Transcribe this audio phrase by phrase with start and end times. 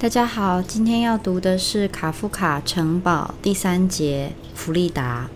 [0.00, 5.28] 大家好，今天要读的是卡夫卡《城堡》第三节《弗利达》。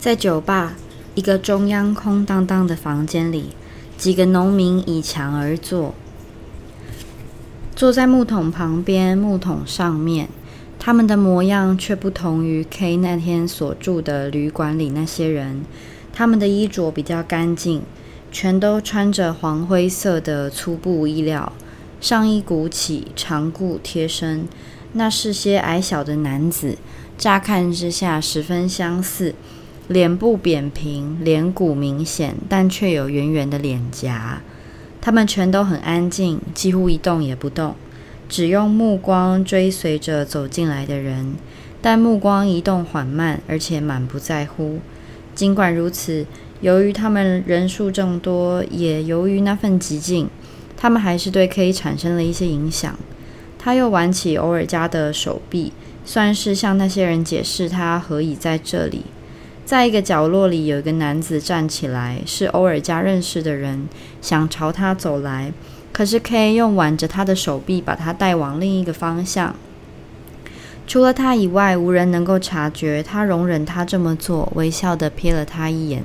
[0.00, 0.76] 在酒吧，
[1.14, 3.50] 一个中央空荡荡的房间里，
[3.98, 5.94] 几个农民倚墙而坐，
[7.76, 10.30] 坐在木桶旁边，木桶上面。
[10.78, 15.66] 他们的模样却不同于 K 那天所住的旅馆里那些人。
[16.14, 17.82] 他们的衣着比较干净，
[18.32, 21.52] 全都穿着黄灰色的粗布衣料。
[22.00, 24.46] 上衣鼓起，长裤贴身，
[24.92, 26.78] 那是些矮小的男子，
[27.18, 29.34] 乍看之下十分相似，
[29.88, 34.40] 脸部扁平，脸骨明显，但却有圆圆的脸颊。
[35.00, 37.74] 他们全都很安静，几乎一动也不动，
[38.28, 41.34] 只用目光追随着走进来的人，
[41.82, 44.78] 但目光移动缓慢，而且满不在乎。
[45.34, 46.24] 尽管如此，
[46.60, 50.28] 由于他们人数众多，也由于那份寂静。
[50.78, 52.96] 他们还是对 K 产生了一些影响。
[53.58, 55.72] 他又挽起欧尔加的手臂，
[56.04, 59.02] 算是向那些人解释他何以在这里。
[59.66, 63.88] 在一个角落里，有一个男子站起来，是欧尔加认识的人，
[64.22, 65.52] 想朝他走来。
[65.92, 69.56] 可是 K 用挽着他的手臂，把他带往另一个方向。
[70.86, 76.04] 除了他以外，无人能够察觉他容忍他这么做，微笑的瞥了他一眼。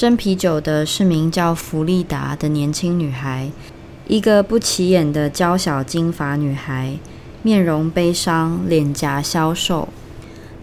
[0.00, 3.50] 斟啤酒的是名叫弗利达的年轻女孩，
[4.08, 6.96] 一个不起眼的娇小金发女孩，
[7.42, 9.90] 面容悲伤，脸颊消瘦。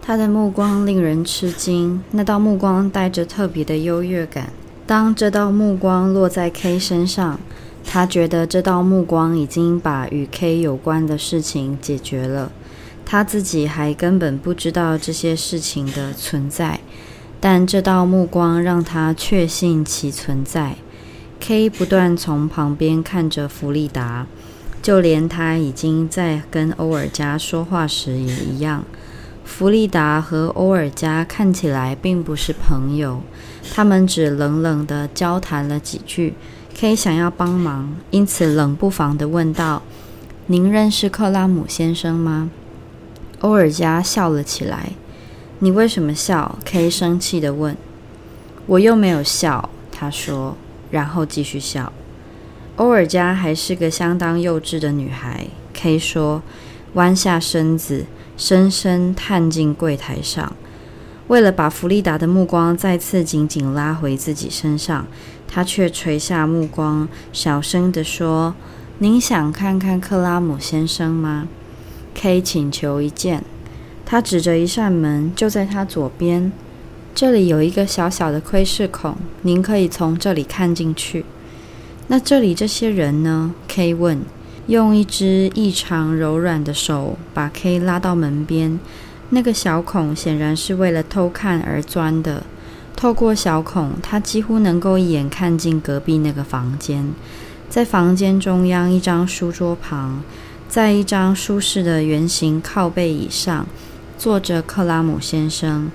[0.02, 4.52] 她的目光令人吃惊，那道目光带着特别的优越感。
[4.88, 7.38] 当这道目光落在 K 身上，
[7.84, 12.50] 他觉得这道目光已经把与 K 有关的事情解决了，
[13.06, 16.80] 他自己还根本不知道这些事情的存在。
[17.40, 20.76] 但这道目光让他确信其存在。
[21.40, 24.26] K 不断从旁边看着弗利达，
[24.82, 28.84] 就连他已经在跟欧尔加说话时也一样。
[29.44, 33.22] 弗利达和欧尔加看起来并不是朋友，
[33.72, 36.34] 他们只冷冷地交谈了几句。
[36.74, 39.82] K 想要帮忙，因此冷不防地问道
[40.46, 42.50] ：“您认识克拉姆先生吗？”
[43.40, 44.90] 欧尔加笑了起来。
[45.60, 47.76] 你为什么笑？K 生气地问。
[48.66, 50.56] 我又没有笑，他说，
[50.90, 51.92] 然后继续笑。
[52.76, 56.42] 欧尔加还是个相当幼稚的女孩，K 说，
[56.92, 58.04] 弯下身子，
[58.36, 60.52] 深深探进柜台上。
[61.26, 65.08] 为了把弗利达的目光再次紧紧拉回自己身上，
[65.48, 68.54] 他却垂下目光，小声地说
[68.98, 71.48] ：“您想看看克拉姆先生吗
[72.14, 73.42] ？”K 请求一件。
[74.10, 76.50] 他指着一扇门，就在他左边。
[77.14, 81.26] 这里有一个小小的窥视孔，您可以从这里看进去。
[82.06, 84.22] 那这里这些人呢？K 问，
[84.66, 88.80] 用一只异常柔软的手把 K 拉到门边。
[89.28, 92.44] 那个小孔显然是为了偷看而钻的。
[92.96, 97.12] 透过小孔，他几乎能够一眼看进隔壁那个房间。
[97.68, 100.22] 在房间中央一张书桌旁，
[100.66, 103.66] 在一张舒适的圆形靠背椅上。
[104.18, 105.90] 坐着克拉姆先生，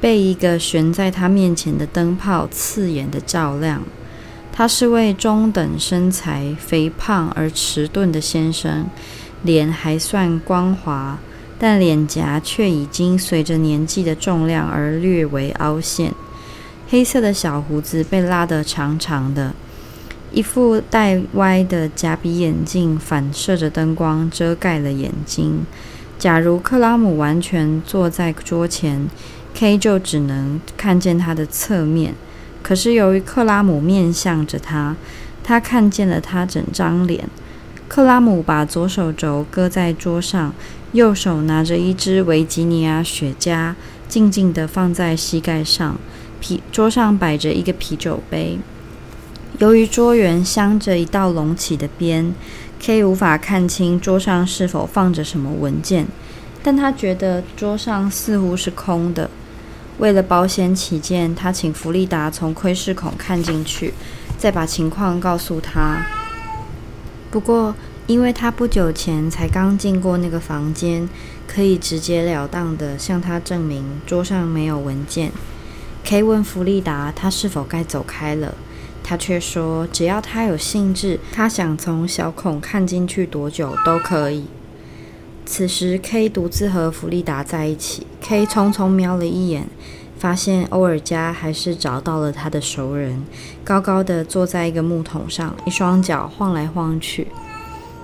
[0.00, 3.82] 被一个悬在他面前的灯泡刺眼的照亮。
[4.50, 8.86] 他是位中等身材、肥胖而迟钝的先生，
[9.42, 11.18] 脸还算光滑，
[11.58, 16.12] 但脸颊却已经随着年纪的重量而略为凹陷。
[16.88, 19.54] 黑色的小胡子被拉得长长的，
[20.32, 25.66] 一副带歪的假鼻眼镜反射着灯光，遮盖了眼睛。
[26.18, 29.08] 假如克拉姆完全坐在桌前
[29.54, 32.14] ，K 就只能看见他的侧面。
[32.60, 34.96] 可是由于克拉姆面向着他，
[35.44, 37.28] 他看见了他整张脸。
[37.86, 40.52] 克拉姆把左手肘搁在桌上，
[40.90, 43.74] 右手拿着一支维吉尼亚雪茄，
[44.08, 45.96] 静静地放在膝盖上。
[46.40, 48.58] 啤桌上摆着一个啤酒杯。
[49.58, 52.34] 由于桌缘镶着一道隆起的边。
[52.80, 56.06] K 无法看清桌上是否放着什么文件，
[56.62, 59.28] 但他觉得桌上似乎是空的。
[59.98, 63.92] 为了保险起见，他请弗利达从窥视孔看进去，
[64.38, 66.06] 再把情况告诉他。
[67.30, 67.74] 不过，
[68.06, 71.08] 因为他不久前才刚进过那个房间，
[71.46, 75.32] 可以直截了当的向他证明桌上没有文件。
[76.04, 78.54] K 问弗利达，他是否该走开了。
[79.08, 84.44] 他却说：“只要他有兴致，他想从小孔看进去多久都可以。”
[85.46, 88.06] 此时，K 独自和弗利达在一起。
[88.20, 89.66] K 匆匆瞄了一眼，
[90.18, 93.24] 发现欧尔加还是找到了他的熟人，
[93.64, 97.28] 高高的坐在一个木桶上，一双脚晃来晃去。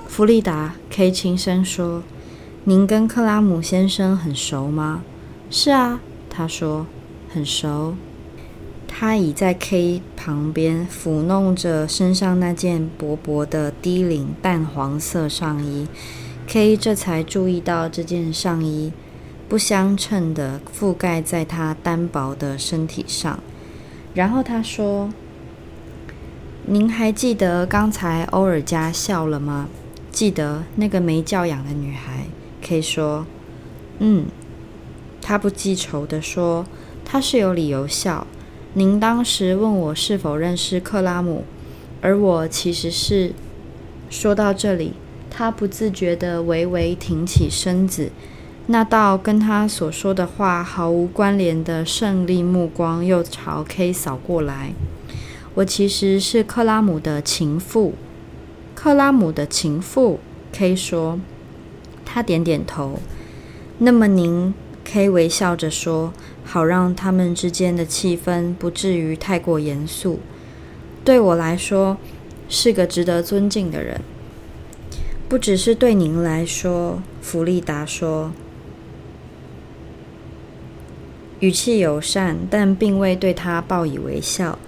[0.08, 2.02] 弗利达，K 轻声说
[2.64, 5.02] ：“您跟克拉姆先生很熟吗
[5.50, 6.86] ？”“是啊。”他说
[7.28, 7.94] ，“很熟。”
[8.96, 15.88] 他倚在 K 旁边，抚弄着身上那件薄薄的低领淡黄色上衣。
[16.46, 18.92] K 这才注意到这件上衣
[19.48, 23.40] 不相称的覆盖在他单薄的身体上。
[24.14, 25.10] 然后他说
[26.64, 29.68] ：“您还记得刚才欧尔加笑了吗？
[30.12, 32.26] 记得那个没教养的女孩
[32.62, 33.26] ？”K 说
[33.98, 34.26] ：“嗯。”
[35.20, 36.64] 他不记仇地说
[37.04, 38.24] ：“他是有理由笑。”
[38.76, 41.44] 您当时问我是否认识克拉姆，
[42.00, 43.32] 而我其实是……
[44.10, 44.94] 说到这里，
[45.30, 48.10] 他不自觉地微微挺起身子，
[48.66, 54.72] 那道跟他所说的话毫无关联的胜利目光又朝 K 扫过来。
[55.54, 57.94] 我其实是克拉姆的情妇。
[58.74, 60.18] 克拉姆的情妇
[60.52, 61.20] ，K 说。
[62.04, 62.98] 他点点头。
[63.78, 64.52] 那么您
[64.84, 66.12] ？K 微笑着说。
[66.46, 70.20] 好让他们之间的气氛不至于太过严肃。
[71.02, 71.96] 对我来说，
[72.50, 74.02] 是个值得尊敬的人。
[75.26, 78.30] 不只是对您来说，弗利达说，
[81.40, 84.58] 语气友善，但并未对他报以微笑。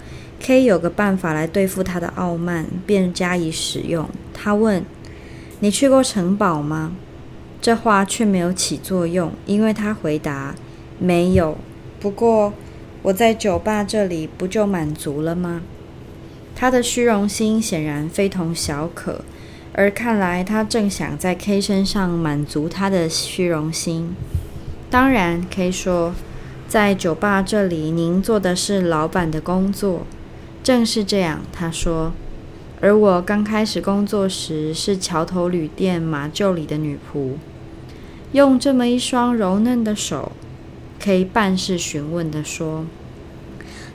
[0.40, 4.08] K 有个办法来对付他的傲慢，便加以使用。
[4.32, 4.82] 他问
[5.60, 6.96] ：“你去过城堡吗？”
[7.66, 10.54] 这话却没有起作用，因为他回答。
[11.00, 11.58] 没有，
[11.98, 12.52] 不过
[13.02, 15.62] 我在酒吧这里不就满足了吗？
[16.54, 19.22] 他的虚荣心显然非同小可，
[19.72, 24.14] 而看来他正想在 K 身上满足他的虚荣心。
[24.88, 26.14] 当然，K 说，
[26.68, 30.06] 在酒吧这里您做的是老板的工作。
[30.62, 32.12] 正是这样，他说。
[32.80, 37.32] 而我刚开始工作时是桥头旅店马厩里的女仆，
[38.32, 40.32] 用这么一双柔嫩的手。
[40.98, 42.84] 可以半是询问的说：“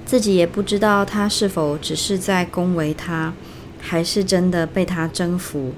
[0.06, 3.34] 自己也不知道他是否只是在恭维他，
[3.82, 5.74] 还是真的被他征服。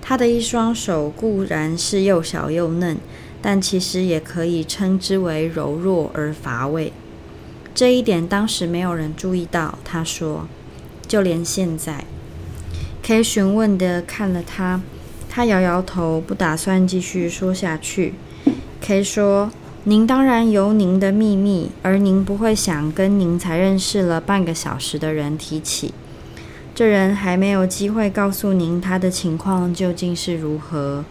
[0.00, 2.96] 他的一双手固然是又小又嫩，
[3.42, 6.92] 但其实也可以称之为柔弱而乏味。
[7.74, 10.48] 这一点当时没有人注意到。”他说
[11.06, 12.04] ：“就连现在。
[13.02, 14.80] ”K 询问的看了他，
[15.34, 18.12] 他摇摇头，不打算继续说下去。
[18.82, 19.50] K 说。
[19.84, 25.92] 您当然有您的秘密，而您不会想跟您才认识了半个小时的人提起。
[26.72, 31.04] 这人还没有机会告诉您他的情况究竟是如何。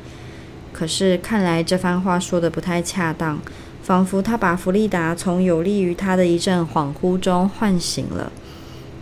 [0.71, 3.39] 可是看来这番话说的不太恰当，
[3.83, 8.31] 仿佛他把弗利达从有利于他的一阵恍惚中唤醒了。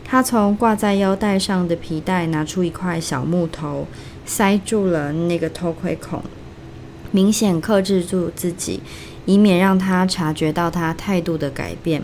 [0.03, 3.85] 他从挂在腰带上的皮带拿出一块小木头，
[4.29, 6.23] 塞住了那个偷窥孔，
[7.11, 8.79] 明显克制住自己。
[9.25, 12.01] 以免让他察觉到他态度的改变，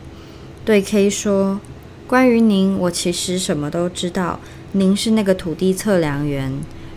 [0.63, 1.59] 对 K 说
[2.05, 4.39] ：“关于您，我其实什么都知道。
[4.73, 6.53] 您是那个土地测量员。”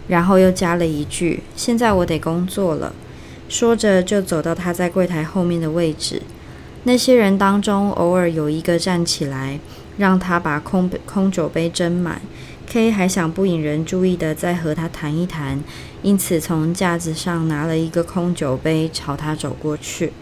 [0.09, 2.93] 然后又加了一句：“现在我得工作了。”
[3.49, 6.21] 说着就走到他在柜台后面的位置。
[6.85, 9.59] 那些人当中，偶尔有一个站起来，
[9.97, 12.21] 让他把空空酒杯斟满。
[12.71, 15.59] K 还想不引人注意的再和他谈一谈，
[16.03, 20.13] 因此从架子上拿了一个空酒杯朝他走过去。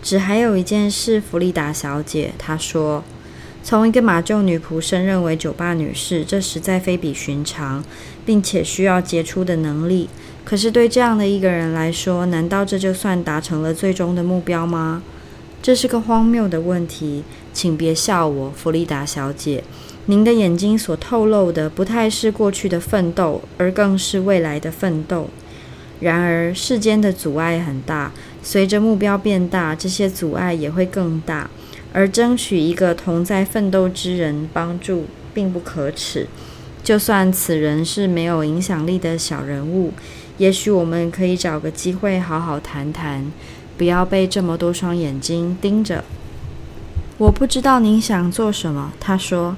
[0.00, 3.02] 只还有一件事，弗利达小姐，她说，
[3.64, 7.84] 从一个马厩女仆升任为酒吧女士，这实在非比寻常，
[8.24, 10.08] 并且需要杰出的能力。
[10.44, 15.02] 可是对这样的一个人来说，难道这就算达成了最终的目标吗？
[15.60, 19.64] 这是个荒谬的问题，请别笑我，弗利达小姐。
[20.06, 25.28] 您的眼睛所透露的不太是过去的奋斗，而更是未来的奋斗。
[26.00, 28.10] 然而，世间的阻碍很大，
[28.42, 31.50] 随着目标变大，这些阻碍也会更大。
[31.92, 36.26] 而争取一个同在奋斗之人帮助，并不可耻。
[36.82, 39.92] 就算此人是没有影响力的小人物，
[40.38, 43.30] 也许我们可以找个机会好好谈谈，
[43.76, 46.02] 不要被这么多双眼睛盯着。
[47.18, 49.56] 我不知道您想做什么，他说。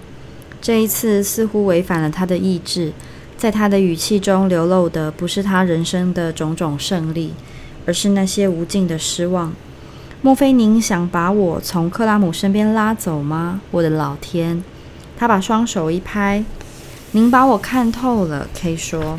[0.62, 2.92] 这一次似乎违反了他的意志，
[3.36, 7.34] 在他的语气中流露的不是他人生的种种胜利，
[7.84, 9.52] 而是那些无尽的失望。
[10.20, 13.60] 莫非您想把我从克拉姆身边拉走吗？
[13.72, 14.62] 我的老天！
[15.18, 16.44] 他把双手一拍
[17.10, 18.46] ：“您把我看透了。
[18.54, 19.18] ”K 说，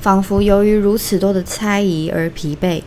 [0.00, 2.82] 仿佛由于如此多的猜疑而疲惫。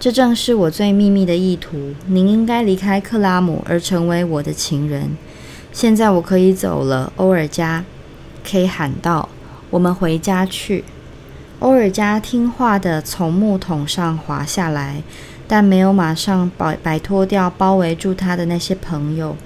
[0.00, 1.94] 这正是我最秘密的意图。
[2.08, 5.16] 您应该离开克拉姆，而成为我的情人。
[5.76, 7.84] 现在我可以走了，欧尔加
[8.44, 9.28] ，K 喊道
[9.68, 10.84] ：“我们回家去。”
[11.60, 15.02] 欧尔加听话的从木桶上滑下来，
[15.46, 19.36] 但没有马上摆摆脱掉包围住他的那些朋友。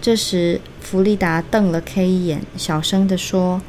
[0.00, 3.60] 这时，弗利达瞪了 K 一眼，小声地说：“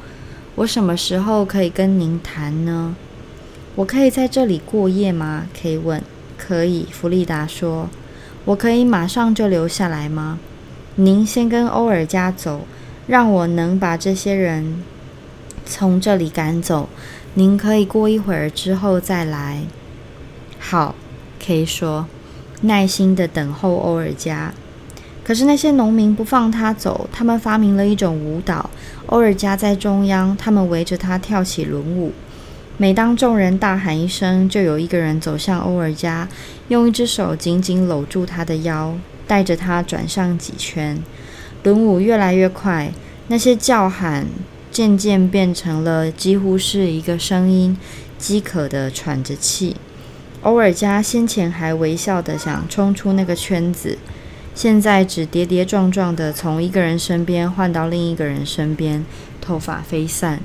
[0.56, 2.96] 我什么时候可以跟您谈呢？
[3.76, 6.02] 我可以在这里过夜吗？”K 问。
[6.40, 7.90] “可以。”弗利达说。
[8.46, 10.40] “我可以马上就留下来吗？”
[11.00, 12.62] 您先跟欧尔加走，
[13.06, 14.84] 让我能把这些人
[15.64, 16.90] 从这里赶走。
[17.36, 19.62] 您可以过一会儿之后再来。
[20.58, 20.96] 好
[21.40, 22.08] ，K 说，
[22.62, 24.52] 耐心的等候欧尔加。
[25.24, 28.72] 可是那些农民不放他走，他们发明了一种舞蹈。
[29.06, 32.12] 欧尔加在中央，他们围着他跳起轮舞。
[32.78, 36.28] 每当众人大喊一声，就有一个人走向欧尔加，
[36.70, 38.96] 用一只手紧紧搂住他的腰，
[39.28, 40.98] 带着他转上几圈。
[41.64, 42.92] 轮舞越来越快，
[43.28, 44.26] 那些叫喊。
[44.70, 47.76] 渐渐变成了几乎是一个声音，
[48.20, 49.76] 饥渴的喘着气。
[50.44, 53.98] 欧尔加先前还微笑的想冲出那个圈子，
[54.54, 59.04] 现在只跌跌撞撞的从一个人身边换到另一个人身边，
[59.42, 60.42] 头发飞散。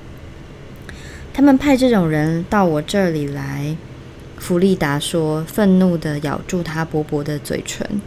[1.35, 3.77] 他们派这种人到我这里来，
[4.39, 8.01] 弗利达说，愤怒的咬住他薄薄的嘴唇。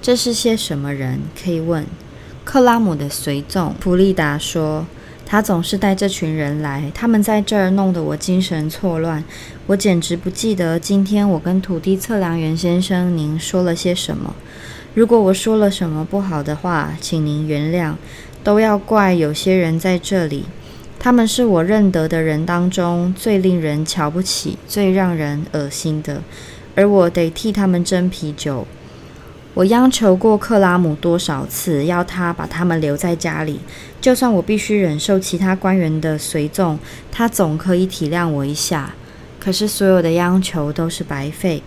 [0.00, 1.20] 这是些什么人？
[1.42, 1.84] 可以问。
[2.44, 4.86] 克拉姆的随从，弗利达说。
[5.28, 9.24] 他总是带这群人来，他们在这儿弄得我精神错乱，
[9.66, 14.36] 我简直不记得今天我跟土地测量员先生您说了些什么。
[14.94, 17.96] 如果我说了什么不好的话，请您原谅，
[18.44, 20.44] 都要怪有些人在这里，
[21.00, 26.22] 他们是我认得的人当中最令人瞧不起、最让人恶心的，
[26.76, 28.64] 而我得替他们斟啤酒。
[29.56, 33.58] 我央求过克拉姆多少次，要他把他们留在家里，
[34.02, 36.78] 就算我必须忍受其他官员的随从，
[37.10, 38.94] 他总可以体谅我一下。
[39.40, 41.62] 可是所有的央求都是白费，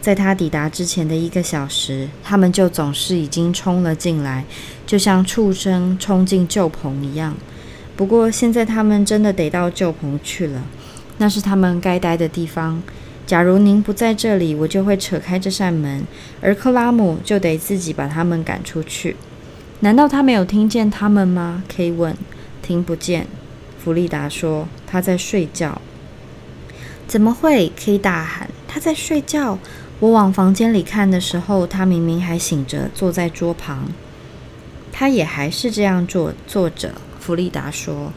[0.00, 4.46] 在他抵达之前的一个小时，他们就总是已经冲了进来，
[4.86, 7.36] 就像畜生冲进旧棚一样。
[7.94, 10.62] 不过现在他们真的得到旧棚去了，
[11.18, 12.82] 那是他们该待的地方。
[13.26, 16.04] 假如您不在这里，我就会扯开这扇门，
[16.40, 19.16] 而克拉姆就得自己把他们赶出去。
[19.80, 22.16] 难道他没有听见他们吗？K 问。
[22.62, 23.26] 听不见，
[23.82, 24.68] 弗利达说。
[24.86, 25.80] 他在睡觉。
[27.06, 28.48] 怎么会？K 大喊。
[28.68, 29.58] 他在睡觉。
[30.00, 33.88] 我往房间里看的时候，他明明还醒着，坐在桌旁。
[34.92, 36.92] 他也还是这样坐坐着。
[37.20, 38.12] 弗利达说。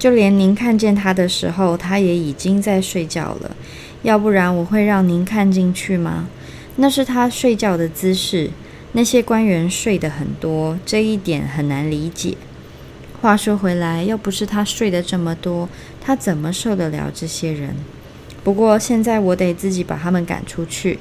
[0.00, 3.54] 就连您看见他的时候，他也已经在睡觉了。
[4.02, 6.26] 要不然我会让您看进去吗？
[6.76, 8.48] 那是他睡觉的姿势。
[8.92, 12.38] 那些官员睡得很多，这一点很难理解。
[13.20, 15.68] 话说回来，要不是他睡得这么多，
[16.00, 17.76] 他怎么受得了这些人？
[18.42, 20.98] 不过现在我得自己把他们赶出去。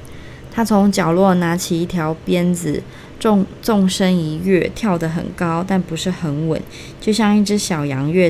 [0.51, 2.83] 他从角落拿起一条鞭子，
[3.17, 6.61] 纵纵身一跃，跳得很高，但不是很稳，
[6.99, 8.29] 就像一只小羊跃。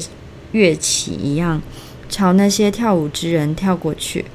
[0.52, 1.62] 乐器一样，
[2.10, 4.26] 朝那些跳舞之人跳过去。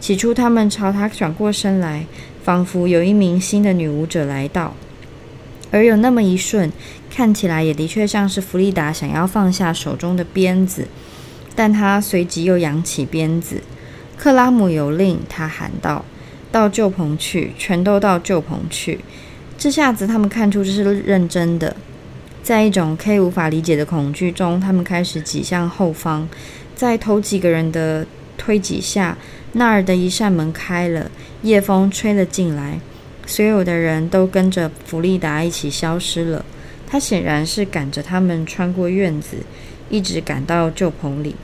[0.00, 2.06] 起初，他们朝他转过身来，
[2.42, 4.74] 仿佛有一名新的女舞者来到。
[5.70, 6.72] 而有那么一瞬，
[7.10, 10.86] 看起来也的确像是弗利达想要放下手中的鞭子，
[11.54, 13.60] 但他随即又扬起鞭子。
[14.16, 16.04] 克拉姆有令，他喊道
[16.50, 19.00] ：“到旧棚去，全都到旧棚去。”
[19.58, 21.76] 这下子，他们看出这是认真的。
[22.48, 26.26] 在一种 K 无法理解的恐惧中，他们开始挤向后方。
[26.74, 28.06] 在头几个人的
[28.38, 29.18] 推挤下，
[29.52, 31.10] 那儿的一扇门开了，
[31.42, 32.80] 夜风吹了进来。
[33.26, 36.42] 所有的人都跟着弗利达一起消失了。
[36.86, 39.36] 他显然是赶着他们穿过院子，
[39.90, 41.36] 一直赶到旧棚里。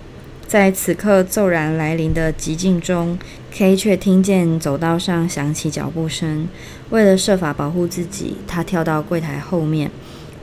[0.47, 3.19] 在此刻骤然来临的寂静中
[3.53, 6.49] ，K 却听见走道上响起脚步声。
[6.89, 9.91] 为了设法保护自己，他跳到柜台后面。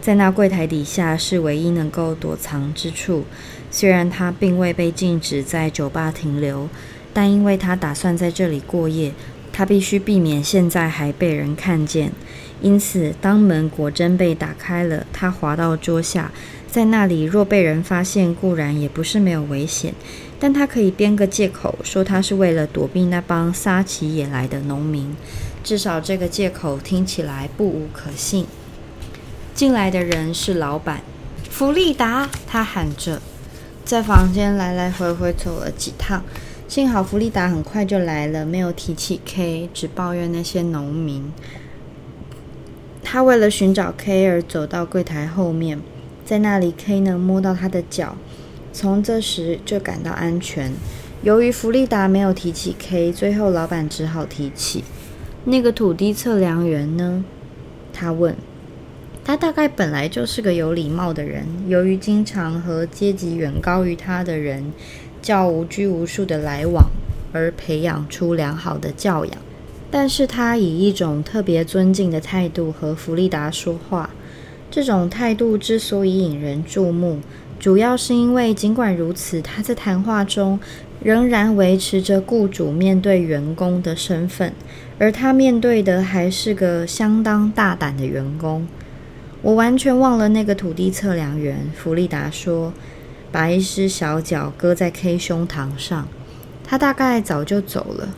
[0.02, 3.24] 在那柜台底下是唯一能够躲藏之处。
[3.70, 6.68] 虽然他并未被禁止在酒吧停留，
[7.14, 9.14] 但因为他打算在这里过夜，
[9.54, 12.12] 他必须避免现在还被人看见。
[12.62, 16.32] 因此，当门果真被打开了，他滑到桌下。
[16.68, 19.94] 在那里，若被人发现，固然也不是没有危险，
[20.40, 25.16] 但他可以编个借口，说他是为了躲避那帮撒起野来的农民。
[25.64, 28.46] 至少这个借口听起来不无可信。
[29.54, 31.02] 进来的人是老板
[31.50, 33.22] 弗利达，他喊着，
[33.86, 36.24] 在房间来来回回走了几趟。
[36.68, 41.32] 幸好弗利达很快就来了，没有提起 K，只抱怨那些农民。
[43.04, 45.80] 他为了寻找 K 而走到柜台后面，
[46.24, 48.16] 在那里 K 能摸到他的脚。
[48.72, 50.72] 从这时就感到安全。
[51.24, 54.86] 由于弗利达没有提起 K，最后老板只好提起
[55.44, 57.26] 那个土地测量员呢？
[57.92, 58.34] 他问。
[59.24, 64.74] 他大概本来就是个有礼貌的人，由于经常和阶级远高于他的人
[65.22, 66.90] 较无拘无束的来往，
[67.32, 69.36] 而培养出良好的教养。
[69.92, 74.10] 但是他以一种特别尊敬的态度和弗利达说话。
[74.70, 77.20] 这种态度之所以引人注目，
[77.60, 80.58] 主要是因为尽管如此，他在谈话中
[81.04, 84.54] 仍然维持着雇主面对员工的身份，
[84.98, 88.66] 而他面对的还是个相当大胆的员工。
[89.42, 92.72] 我完全忘了那个土地测量员，弗利达说，
[93.32, 96.08] 把一只小脚搁在 K 胸膛上。
[96.64, 98.10] 他大概早就走了，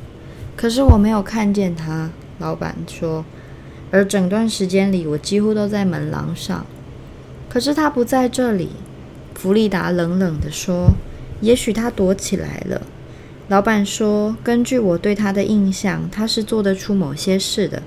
[0.55, 2.09] 可是我没有看见他。
[2.39, 3.23] 老板说，
[3.89, 6.65] 而整段时间里，我几乎都在门廊上。
[7.47, 8.69] 可是他不在这里，
[9.33, 10.91] 弗利达冷冷地说。
[11.41, 12.81] 也许他躲起来了。
[13.49, 17.83] 老板说，根据我对他的印象，他是做得出某些事的。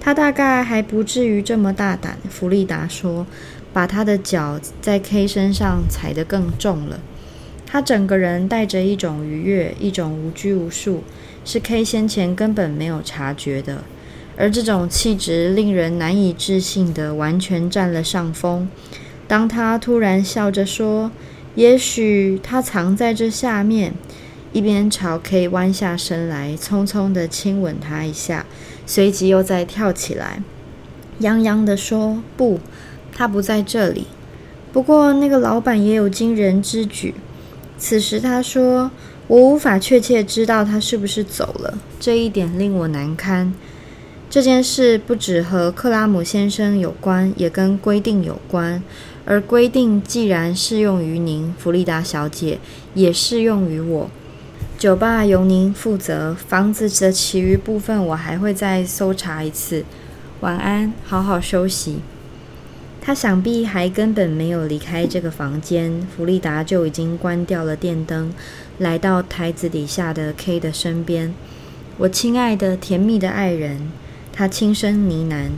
[0.00, 3.26] 他大概还不至于这么大胆，弗利达说，
[3.72, 6.98] 把他的脚在 K 身上踩得更重了。
[7.66, 11.04] 他整个人带着一种愉悦，一种无拘无束，
[11.44, 13.84] 是 K 先前根本没有察觉的。
[14.36, 18.68] 而这种气质令人难以置信的完全占了上风。
[19.28, 21.12] 当他突然笑着说
[21.54, 23.92] ：“也许他藏在这下面。”
[24.52, 28.46] 一边朝 K 弯下身来，匆匆的亲吻他一下，
[28.84, 30.42] 随即又再跳起来，
[31.20, 32.58] 泱泱的说：“不，
[33.14, 34.06] 他不在这里。”
[34.72, 37.14] 不过那个老板也有惊人之举。
[37.78, 38.90] 此时他说
[39.26, 43.52] ：“我无法确切知道他是不是走了，这一点令我难堪。
[44.28, 48.82] 这件事不只和克拉姆先生有关，也跟规定有关。
[49.24, 52.58] 而规定既然适用于您，弗利达小姐，
[52.94, 54.10] 也适用于我。”
[54.80, 59.84] 酒吧由您负责，房子的其余部分我还会再搜查一次。
[60.40, 61.98] 晚安，好好休息。
[62.98, 68.32] 他想必还根本没有离开这个房间，弗利达就已经关掉了电灯，
[68.78, 71.34] 来到台子底下的 K 的身边。
[71.98, 73.92] 我亲爱的、甜蜜的爱人，
[74.32, 75.50] 他轻声呢喃，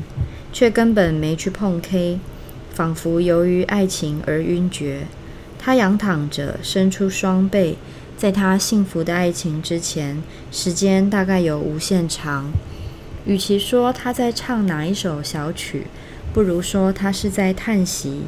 [0.52, 2.18] 却根本没去碰 K，
[2.74, 5.06] 仿佛由于爱情而晕厥。
[5.60, 7.76] 他仰躺着，伸出双背。
[8.22, 12.52] 在他幸福的爱情之前，时间大概有无限长。
[13.26, 15.88] 与其说他在唱哪一首小曲，
[16.32, 18.20] 不如说他是在叹息。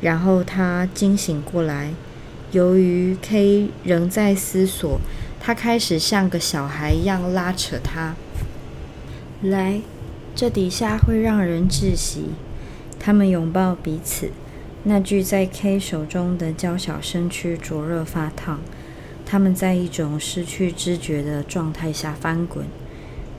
[0.00, 1.92] 然后他惊醒过来，
[2.52, 5.00] 由于 K 仍在思索，
[5.40, 8.14] 他开始像个小孩一样拉扯他。
[9.42, 9.80] 来，
[10.36, 12.26] 这底下会让人窒息。
[13.00, 14.30] 他们拥抱彼此，
[14.84, 18.60] 那具在 K 手中的娇小身躯灼热发烫。
[19.32, 22.66] 他们在一种失去知觉的状态下翻滚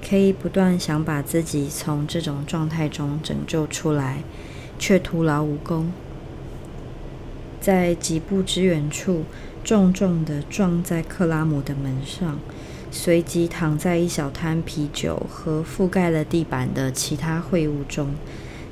[0.01, 4.23] ，K 不断想把自己从这种状态中拯救出来，
[4.79, 5.91] 却徒劳无功。
[7.62, 9.25] 在几步之远处，
[9.63, 12.39] 重重的撞在克拉姆的门上，
[12.89, 18.15] 随即躺在一小滩啤酒和覆盖了地板的其他秽物中，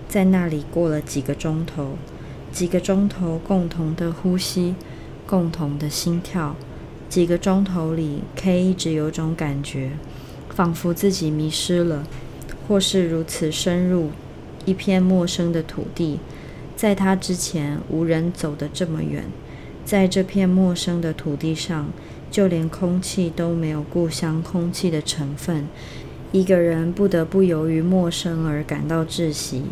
[0.10, 1.98] 在那里过了几个钟头，
[2.52, 4.74] 几个钟头共同的呼吸，
[5.28, 6.56] 共同的心跳。
[7.12, 9.90] 几个钟头里，K 一直有种感觉，
[10.56, 12.08] 仿佛自己迷失了，
[12.66, 14.12] 或是如此深入
[14.64, 16.20] 一片陌生的土地，
[16.78, 19.26] 在他之前无人走得这么远。
[19.84, 21.90] 在这片陌生的土地上，
[22.32, 25.68] 就连空气都没有故乡空气的成分。
[26.32, 29.64] 一个人不得不由于陌生而感到窒息，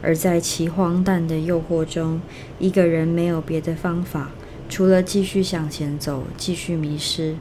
[0.00, 2.20] 而在其荒诞的诱惑中，
[2.60, 4.30] 一个人没有别的方法。
[4.68, 7.36] 除了继续向前走，继续迷失。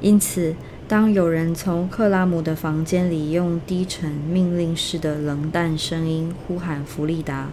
[0.00, 0.54] 因此，
[0.86, 7.48] 当有人从克拉姆的房间里用低沉、命令式的冷淡声音呼喊弗利达，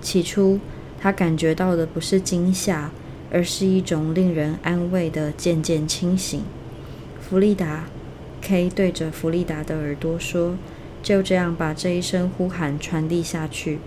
[0.00, 0.60] 起初
[1.00, 2.92] 他感觉到的不是惊吓，
[3.32, 6.42] 而是一种令人安慰的渐渐清醒。
[7.20, 7.86] 弗利达
[8.40, 10.56] ，K 对着弗利达的耳朵说
[11.02, 13.78] ：“就这样把这一声呼喊传递下去。”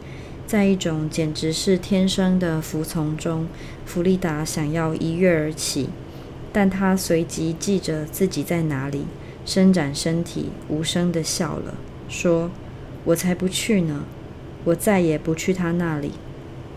[0.48, 3.48] 在一种简直是天生的服从中，
[3.84, 5.90] 弗利达想要一跃而起，
[6.54, 9.06] 但他随即记着自己在哪里，
[9.44, 11.74] 伸展身体，无声地笑了，
[12.08, 12.52] 说
[13.06, 14.04] ：“我才不去呢！
[14.66, 16.12] 我再也不去他那里。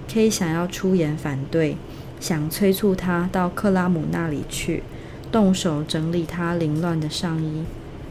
[0.08, 1.76] ”K 想要出言反对，
[2.18, 4.82] 想催促他到克拉姆那里去，
[5.30, 7.64] 动手整理他凌乱的上衣，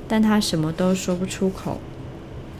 [0.07, 1.79] 但他什么都说不出口。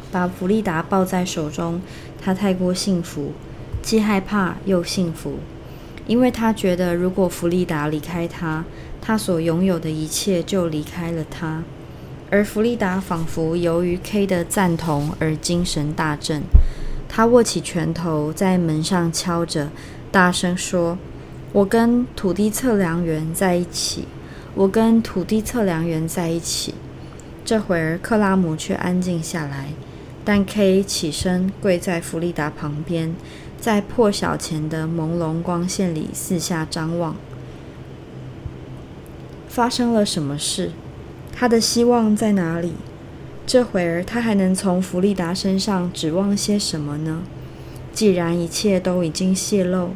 [0.10, 1.82] 把弗利达抱在手中，
[2.28, 3.32] 他太过幸福，
[3.82, 5.36] 既害怕又幸福。
[6.08, 8.66] 因为他觉得如果弗利达离开他，
[9.02, 11.64] 他所拥有的一切就离开了他。
[12.30, 16.44] 而弗利达仿佛由于 K 的赞同而精神大振，
[17.08, 19.70] 他握起拳头在门上敲着，
[20.12, 20.98] 大声说
[21.54, 24.04] ：“我跟土地测量员在一起，
[24.54, 26.74] 我跟土地测量员在一起。”
[27.46, 29.70] 这会儿克拉姆却安静下来，
[30.28, 33.16] 但 K 起身跪在弗利达旁边，
[33.62, 37.16] 在破晓前的朦胧光线里四下张望。
[39.48, 40.72] 发生了什么事？
[41.34, 42.74] 他的希望在哪里？
[43.46, 47.24] 这会儿他还能从弗利达身上指望些什么呢？
[47.94, 49.92] 既然一切都已经泄露，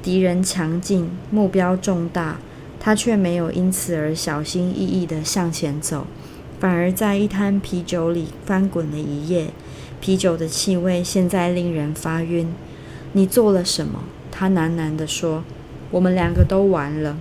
[0.00, 2.38] 敌人强劲，目标重大，
[2.78, 6.06] 他却没有因此而小心翼翼地向前走，
[6.60, 9.50] 反而在一滩啤酒里翻滚了一夜。
[10.00, 12.52] 啤酒的气味现在令人发晕。
[13.12, 14.04] 你做了什么？
[14.30, 15.42] 他喃喃地说
[15.90, 17.16] ：“我们两个都完了。”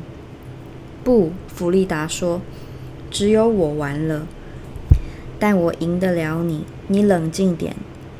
[1.04, 2.41] 不，弗利达说。
[3.10, 4.28] 只有我完了，
[5.39, 6.65] 但我赢得了你。
[6.88, 7.76] 你冷静点。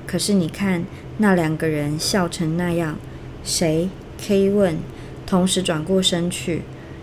[0.08, 0.86] 可是你看，
[1.18, 2.98] 那两个人笑成那样。
[3.44, 4.78] 谁？K 问，
[5.26, 6.62] 同时转过身去，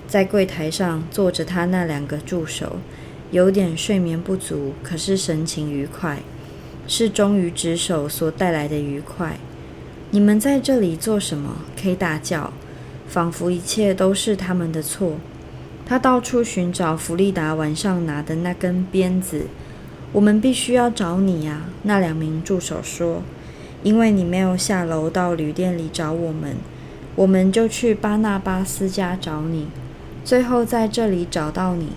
[0.08, 2.76] 在柜台上坐着他那两个助手，
[3.30, 6.18] 有点睡眠不足，可是神情愉快，
[6.86, 9.38] 是忠于职守所带来的愉快。
[10.10, 12.52] 你们在这里做什么？K 大叫，
[13.08, 15.14] 仿佛一切都是他们的错。
[15.86, 19.46] 他到处寻找弗利达晚上拿的那根鞭子。
[20.12, 23.22] 我们必须要找你呀，那两名助手说，
[23.82, 26.54] 因为你没有下楼到旅店里找我们，
[27.16, 29.66] 我们就去巴纳巴斯家找你，
[30.24, 31.88] 最后在这里找到你。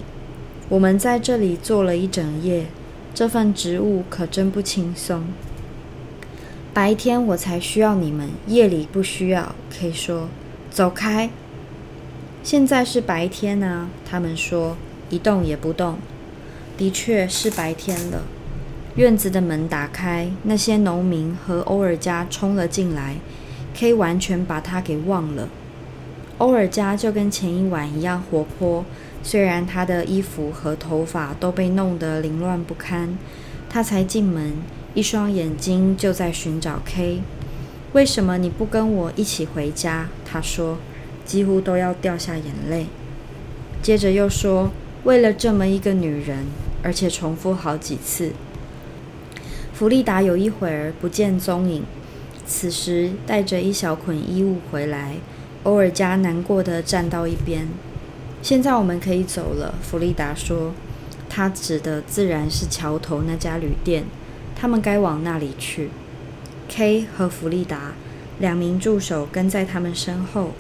[0.70, 2.66] 我们在这里坐了一整夜，
[3.14, 5.24] 这份职务可真不轻松。
[6.74, 9.56] 白天我才需要你们，夜里不需要。
[9.70, 10.28] 可以说，
[10.70, 11.30] 走开。
[12.44, 14.76] 现在是白天啊，他们说
[15.10, 16.00] 一动也不动。
[16.76, 18.24] 的确是白天了。
[18.96, 23.16] 院子的门打开，那些农民和欧尔加冲了进来。
[23.74, 25.48] K 完全把他给忘了。
[26.40, 28.84] 欧尔加就跟前一晚一样活泼，
[29.24, 33.18] 虽然他的衣服和头发都被弄得凌乱不堪。
[33.70, 34.54] 他才进门，
[34.94, 37.22] 一双眼睛就在寻找 K。
[37.94, 40.08] 为什么你不跟我一起回家？
[40.26, 40.78] 他说。
[41.28, 42.86] 几乎都要掉下眼泪。
[43.82, 44.72] 接着又说
[45.04, 46.46] ：“为了这么一个女人，
[46.82, 48.32] 而且重复好几次。”
[49.76, 51.84] 弗利达有一会儿不见踪影，
[52.46, 55.16] 此时带着一小捆衣物回来。
[55.64, 57.68] 欧尔加难过的站到一边。
[58.48, 60.72] 现在我们可以走了，弗利达说。
[61.28, 64.06] 他指的自然是桥头那家旅店，
[64.56, 65.90] 他们该往那里去。
[66.70, 67.92] K 和弗利达
[68.40, 70.52] 两名助手跟在他们身后。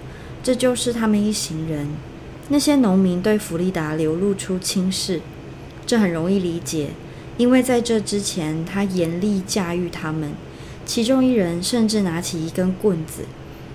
[0.43, 1.88] 这就是他们一行人。
[2.50, 5.21] 那些农民对弗利达流露出轻视，
[5.86, 6.89] 这很容易理解，
[7.38, 10.34] 因为在这之前他严厉驾驭他们。
[10.86, 13.23] 其中一人甚至拿起一根棍子，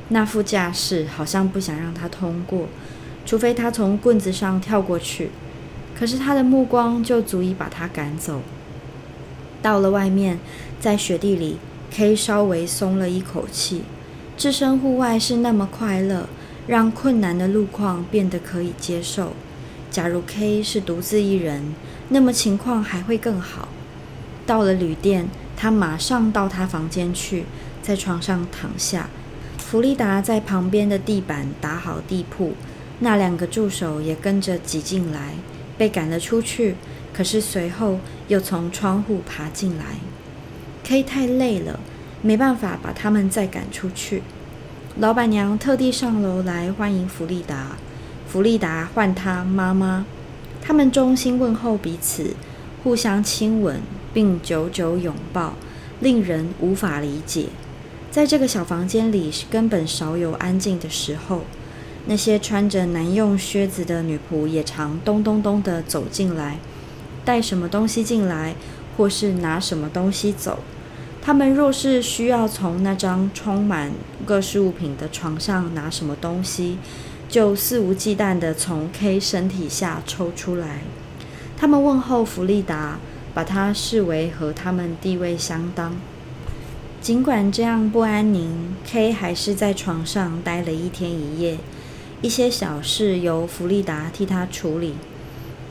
[0.09, 2.69] 那副架势好像不想让他通过，
[3.25, 5.31] 除非他从棍子上跳过去。
[5.99, 8.41] 可是他的目光就足以把他赶走。
[9.61, 10.39] 到了外面，
[10.81, 11.59] 在雪地里
[11.91, 13.83] ，K 稍微松了一口气。
[14.37, 16.29] 置身户外是那么快乐。
[16.65, 19.33] 让困难的路况变得可以接受。
[19.91, 21.75] 假如 K 是独自一人，
[22.11, 23.67] 那么情况还会更好。
[24.47, 27.47] 到了旅店，他马上到他房间去，
[27.83, 29.09] 在床上躺下。
[29.59, 32.53] 弗利达在旁边的地板打好地铺，
[33.05, 35.35] 那两个助手也跟着挤进来，
[35.77, 36.77] 被赶了出去。
[37.13, 39.85] 可是随后又从窗户爬进来。
[40.85, 41.81] K 太累了，
[42.23, 44.23] 没办法把他们再赶出去。
[44.99, 47.77] 老板娘特地上楼来欢迎弗利达，
[48.29, 50.07] 弗利达唤他妈妈。
[50.63, 52.37] 他们衷心问候彼此，
[52.85, 53.81] 互相亲吻，
[54.15, 55.55] 并久久拥抱，
[55.99, 57.47] 令人无法理解。
[58.13, 61.43] 在这个小房间里，根本少有安静的时候。
[62.07, 66.59] 那些穿着男用靴子的女仆也常咚咚咚地走进来，
[67.25, 68.57] 带什么东西进来，
[68.97, 70.59] 或是拿什么东西走。
[71.25, 73.93] 他们若是需要从那张充满
[74.27, 76.79] 各式物品的床上拿什么东西，
[77.29, 80.81] 就肆无忌惮地从 K 身体下抽出来。
[81.57, 82.99] 他们问候弗利达，
[83.33, 85.95] 把他视为和他们地位相当。
[87.01, 91.59] 尽管这样不安宁，K 还是在床上待了一天一夜。
[92.23, 94.95] 一些小事由弗利达替他处理。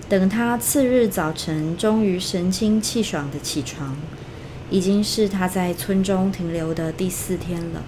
[0.07, 3.97] 等他次日早晨终于神清气爽的起床。
[4.71, 7.83] 已经是他在村中停留的第四天了。